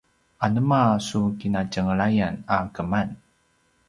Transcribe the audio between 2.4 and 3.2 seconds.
a keman?